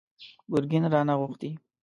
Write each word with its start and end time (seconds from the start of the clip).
ګرګين 0.51 0.83
رانه 0.93 1.13
غوښتي! 1.19 1.51